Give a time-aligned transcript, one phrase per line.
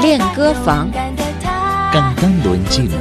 [0.00, 0.90] 练歌房，
[1.92, 2.96] cantando en chino。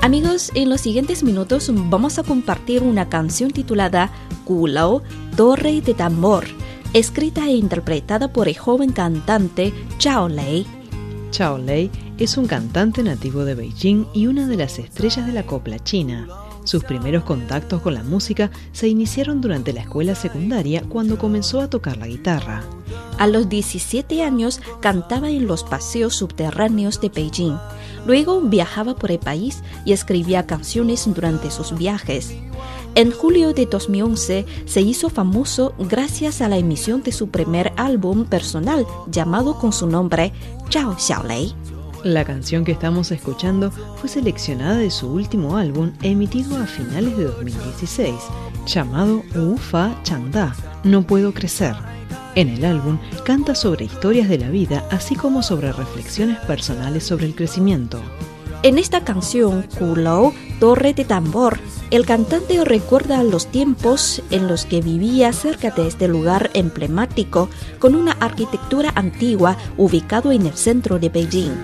[0.00, 4.10] Amigos, en los siguientes minutos vamos a compartir una canción titulada
[4.44, 5.02] Kulao,
[5.36, 6.44] Torre de Tambor,
[6.93, 10.65] escrita e interpretada por el joven cantante Zhao Lei.
[11.31, 15.43] Chao Lei es un cantante nativo de Beijing y una de las estrellas de la
[15.43, 16.27] copla china.
[16.63, 21.69] Sus primeros contactos con la música se iniciaron durante la escuela secundaria cuando comenzó a
[21.69, 22.63] tocar la guitarra.
[23.17, 27.57] A los 17 años cantaba en los paseos subterráneos de Beijing.
[28.05, 32.35] Luego viajaba por el país y escribía canciones durante sus viajes.
[32.97, 38.25] En julio de 2011 se hizo famoso gracias a la emisión de su primer álbum
[38.25, 40.33] personal llamado con su nombre
[40.71, 41.53] Zhao Xiaolei.
[42.03, 47.25] La canción que estamos escuchando fue seleccionada de su último álbum emitido a finales de
[47.25, 48.15] 2016,
[48.65, 51.75] llamado Wu Fa Changda, No Puedo Crecer.
[52.33, 57.27] En el álbum canta sobre historias de la vida, así como sobre reflexiones personales sobre
[57.27, 58.01] el crecimiento.
[58.67, 61.57] En esta canción, Kulou, Torre de Tambor,
[61.89, 67.47] el cantante recuerda los tiempos en los que vivía cerca de este lugar emblemático
[67.79, 71.55] con una arquitectura antigua ubicado en el centro de Beijing.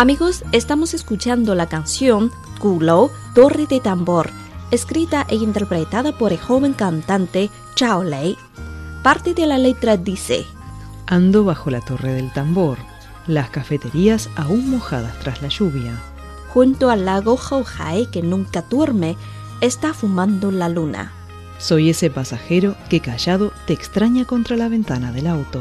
[0.00, 4.30] Amigos, estamos escuchando la canción Kulou, Torre de Tambor,
[4.70, 8.36] escrita e interpretada por el joven cantante Zhao Lei.
[9.02, 10.46] Parte de la letra dice,
[11.08, 12.78] Ando bajo la torre del tambor,
[13.26, 16.00] las cafeterías aún mojadas tras la lluvia.
[16.54, 19.16] junto al lago Houhai que nunca duerme,
[19.60, 21.12] está fumando la luna.
[21.58, 25.60] Soy ese pasajero que callado te extraña contra la ventana del auto.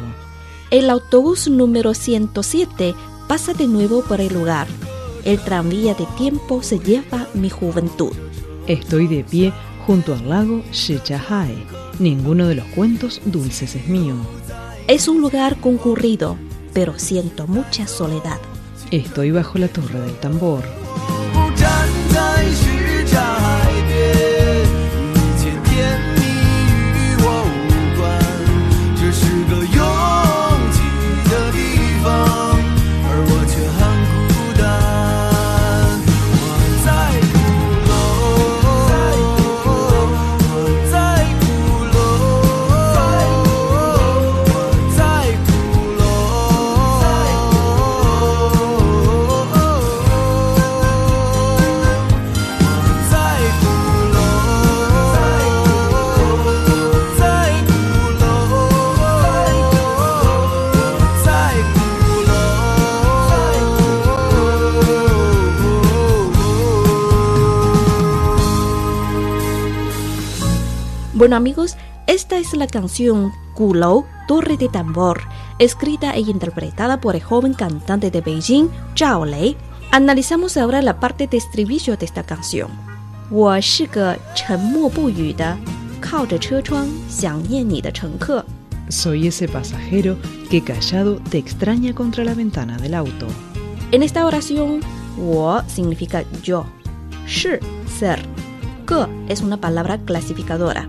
[0.69, 2.93] El autobús número 107
[3.27, 4.67] pasa de nuevo por el lugar.
[5.25, 8.13] El tranvía de tiempo se lleva mi juventud.
[8.67, 9.53] Estoy de pie
[9.85, 11.65] junto al lago Shichahai.
[11.99, 14.15] Ninguno de los cuentos dulces es mío.
[14.87, 16.37] Es un lugar concurrido,
[16.73, 18.39] pero siento mucha soledad.
[18.91, 20.63] Estoy bajo la torre del tambor.
[71.26, 75.20] Bueno amigos, esta es la canción Kulou, Torre de Tambor,
[75.58, 79.56] escrita e interpretada por el joven cantante de Beijing, Zhao Lei.
[79.90, 82.70] Analizamos ahora la parte de estribillo de esta canción.
[83.30, 85.56] 我是个沉默不语的，
[86.00, 88.44] 靠着车窗想念你的乘客。
[88.88, 90.16] Soy ese pasajero
[90.50, 93.26] que callado te extraña contra la ventana del auto.
[93.90, 94.80] En esta oración,
[95.16, 96.64] 我 significa yo,
[97.26, 98.20] 是 ser,
[98.86, 100.88] 个 es una palabra clasificadora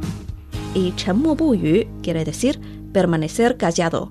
[0.78, 2.60] y 沉默不语 quiere decir
[2.94, 4.10] permanecer callado.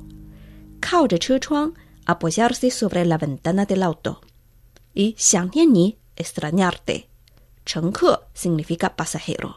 [0.80, 1.72] 靠着车窗
[2.06, 4.16] apoyarse sobre la ventana del auto
[4.94, 7.04] y 想念你 extrañarte.
[7.64, 9.56] 乘客 significa pasajero.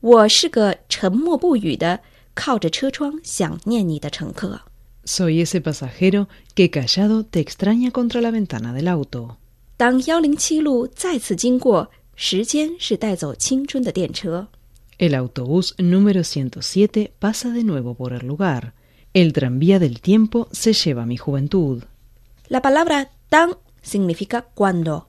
[0.00, 2.00] 我是个沉默不语的
[2.34, 4.62] 靠着车窗想念你的乘客。
[5.04, 9.36] Soy ese pasajero que callado te extraña contra la ventana del auto.
[9.76, 14.48] 当幺零七路再次经过，时间是带走青春的电车。
[14.98, 18.74] El autobús número 107 pasa de nuevo por el lugar.
[19.14, 21.84] El tranvía del tiempo se lleva mi juventud.
[22.48, 25.08] La palabra tan significa cuando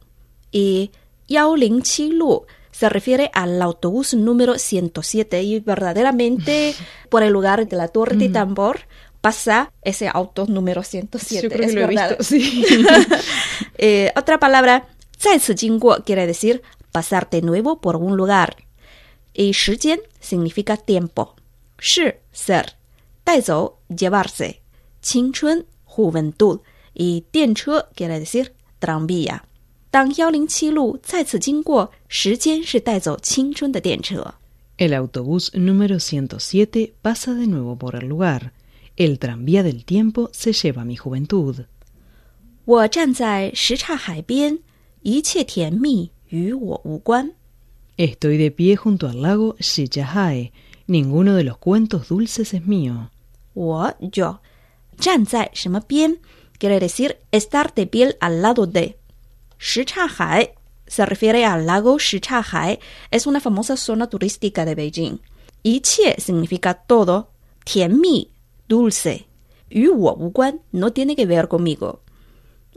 [0.52, 0.92] y
[1.28, 6.74] 幺零七路 se refiere al autobús número 107 y verdaderamente
[7.10, 8.82] por el lugar de la torre de tambor
[9.22, 11.44] pasa ese auto número 107.
[11.44, 12.18] Yo creo que es lo he verdad.
[12.18, 12.64] visto, sí.
[13.78, 14.88] Eh, otra palabra,
[15.18, 18.56] 再次经过 quiere decir pasar de nuevo por un lugar.
[19.36, 21.36] Y 时间 significa tiempo.
[21.78, 22.66] 是 ser.
[23.24, 24.56] 带走 llevarse.
[25.02, 26.60] 青春 juventud.
[26.94, 28.50] Y 电车 quiere decir
[28.80, 29.42] tranvía.
[29.90, 34.36] 当幺零七路再次经过，时间是带走青春的电车。
[34.78, 38.52] El autobús número 107 pasa de nuevo por el lugar.
[38.96, 41.66] El tranvía del tiempo se lleva mi juventud.
[42.66, 44.60] 我站在什刹海边，
[45.02, 47.34] 一切甜蜜与我无关。
[47.98, 50.52] Estoy de pie junto al lago Shijahae.
[50.88, 53.10] Ninguno de los cuentos dulces es mío.
[53.54, 54.40] 我 yo
[54.98, 56.18] 站在什么边
[56.58, 58.96] quiere decir estar de pie al lado de
[59.58, 60.54] 什刹海
[60.88, 62.78] se refiere al lago Shichahai,
[63.12, 65.20] es una famosa zona turística de Beijing.
[65.62, 67.28] 一切 significa todo,
[67.64, 68.30] 甜蜜
[68.68, 69.22] dulce,
[69.70, 72.00] 与我无关 no tiene que ver conmigo.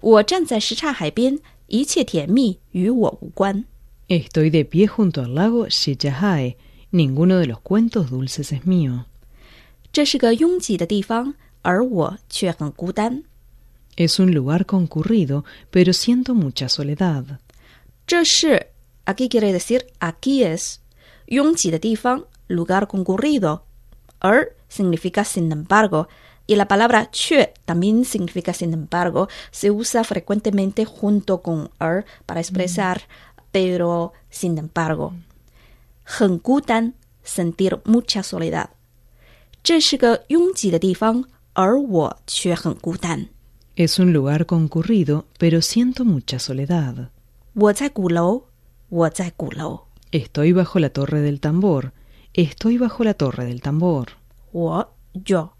[0.00, 3.64] 我站在什刹海边，一切甜蜜与我无关。
[4.08, 6.56] Estoy de pie junto al lago Shijahae.
[6.90, 9.04] Ninguno de los cuentos dulces es mío.
[9.92, 13.22] 这是个拥挤的地方，而我却很孤单。
[13.96, 17.38] Es un lugar concurrido, pero siento mucha soledad.
[18.06, 18.68] 这是
[19.04, 20.78] aquí quiere decir aquí es
[21.26, 23.62] 拥挤的地方 lugar concurrido，
[24.18, 26.08] 而 significa sin embargo
[26.46, 32.40] y la palabra 却 también significa sin embargo se usa frecuentemente junto con 而 para
[32.40, 33.02] expresar
[33.52, 35.12] pero sin embargo
[36.02, 38.68] 很孤单 sentir mucha soledad
[39.62, 41.24] 这是个拥挤的地方，
[41.54, 43.28] 而我却很孤单。
[43.76, 47.08] Es un lugar concurrido, pero siento mucha soledad.
[47.54, 48.42] 我在鼓楼，
[48.90, 49.86] 我在鼓楼。
[50.10, 51.92] Estoy bajo la torre del tambor.
[52.34, 54.08] Estoy bajo la torre del tambor.
[54.52, 55.52] 我 yo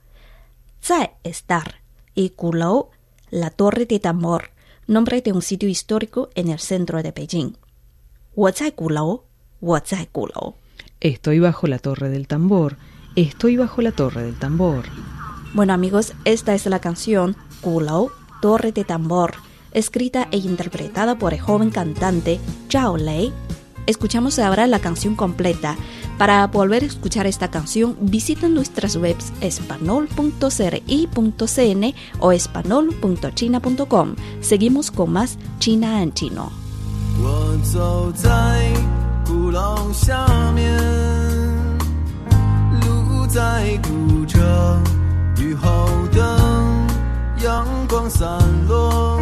[0.83, 1.77] 在 estar
[2.15, 2.91] y Kulou,
[3.31, 4.51] la torre de tambor,
[4.87, 7.57] nombre de un sitio histórico en el centro de Beijing.
[11.02, 12.78] Estoy bajo la torre del tambor.
[13.18, 14.86] Estoy bajo la torre del tambor.
[15.54, 19.34] Bueno amigos, esta es la canción Kulao, Torre de Tambor,
[19.74, 22.40] escrita e interpretada por el joven cantante
[22.72, 23.34] Zhao Lei.
[23.88, 25.76] Escuchamos ahora la canción completa.
[26.18, 34.16] Para volver a escuchar esta canción, visiten nuestras webs espanol.cri.cn o espanol.china.com.
[34.40, 36.59] Seguimos con más China en chino.
[37.22, 38.30] 我走在
[39.26, 40.74] 鼓楼下面，
[42.82, 44.40] 路在堵着，
[45.38, 46.40] 雨后的，
[47.44, 48.28] 阳光散
[48.68, 49.19] 落，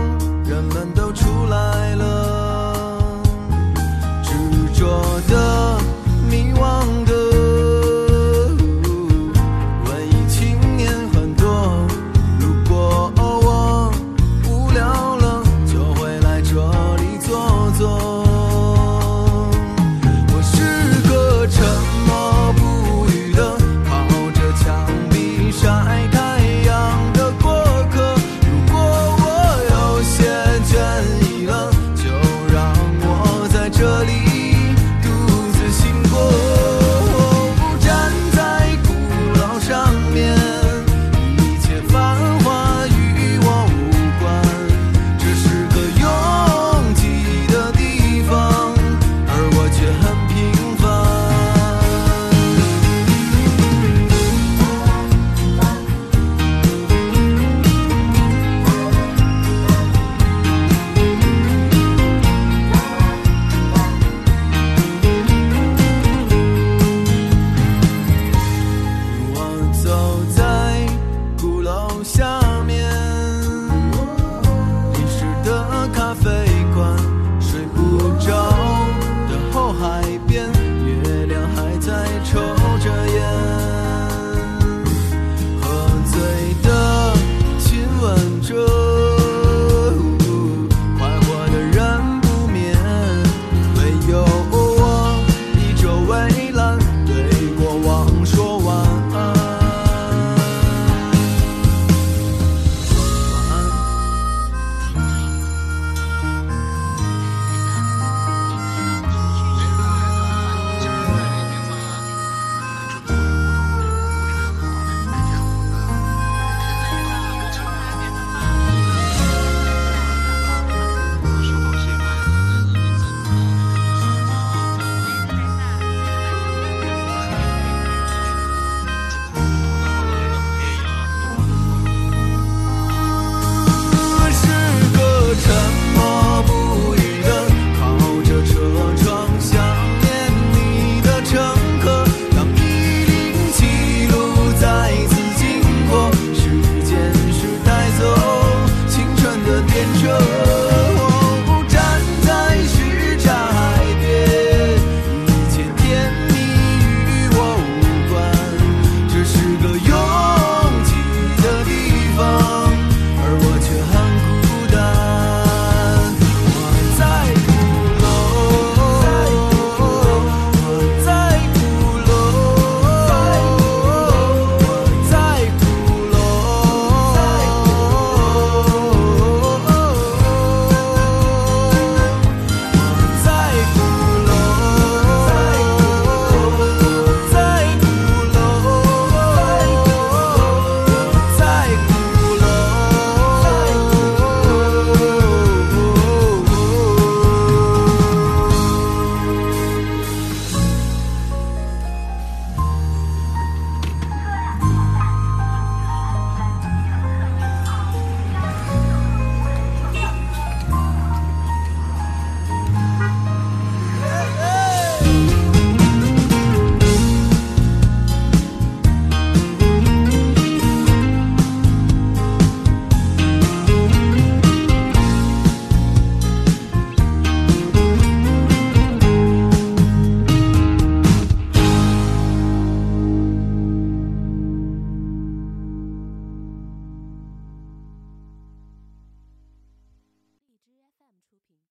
[149.68, 150.36] control